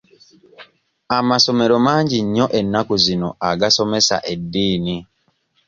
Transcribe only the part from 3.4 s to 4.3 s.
agasomesa